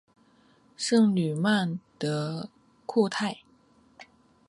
[0.75, 2.49] 圣吕曼德
[2.87, 3.43] 库泰。